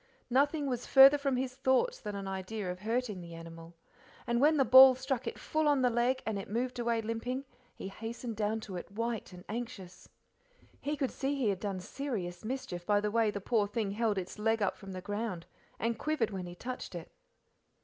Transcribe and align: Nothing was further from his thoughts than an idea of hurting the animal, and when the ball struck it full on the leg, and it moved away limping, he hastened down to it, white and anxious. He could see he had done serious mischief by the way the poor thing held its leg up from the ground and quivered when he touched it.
Nothing 0.31 0.65
was 0.65 0.87
further 0.87 1.19
from 1.19 1.35
his 1.37 1.53
thoughts 1.53 1.99
than 1.99 2.15
an 2.15 2.27
idea 2.27 2.71
of 2.71 2.79
hurting 2.79 3.21
the 3.21 3.35
animal, 3.35 3.75
and 4.25 4.41
when 4.41 4.57
the 4.57 4.65
ball 4.65 4.95
struck 4.95 5.27
it 5.27 5.37
full 5.37 5.67
on 5.67 5.83
the 5.83 5.91
leg, 5.91 6.23
and 6.25 6.39
it 6.39 6.49
moved 6.49 6.79
away 6.79 7.03
limping, 7.03 7.45
he 7.75 7.87
hastened 7.87 8.35
down 8.35 8.61
to 8.61 8.77
it, 8.77 8.89
white 8.91 9.31
and 9.31 9.45
anxious. 9.47 10.09
He 10.79 10.97
could 10.97 11.11
see 11.11 11.35
he 11.35 11.49
had 11.49 11.59
done 11.59 11.79
serious 11.79 12.43
mischief 12.43 12.83
by 12.83 12.99
the 12.99 13.11
way 13.11 13.29
the 13.29 13.39
poor 13.41 13.67
thing 13.67 13.91
held 13.91 14.17
its 14.17 14.39
leg 14.39 14.59
up 14.59 14.75
from 14.75 14.93
the 14.93 15.01
ground 15.01 15.45
and 15.77 15.99
quivered 15.99 16.31
when 16.31 16.47
he 16.47 16.55
touched 16.55 16.95
it. 16.95 17.11